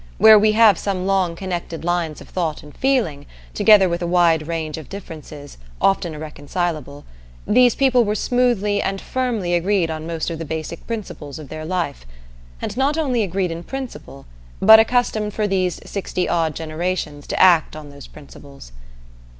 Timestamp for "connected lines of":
1.35-2.29